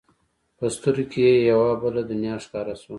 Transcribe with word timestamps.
په 0.57 0.65
سترګو 0.75 1.05
کې 1.11 1.19
یې 1.25 1.33
یوه 1.51 1.69
بله 1.83 2.01
دنیا 2.11 2.35
ښکاره 2.43 2.73
شوه. 2.81 2.89